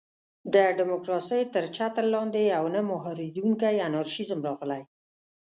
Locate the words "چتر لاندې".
1.75-2.41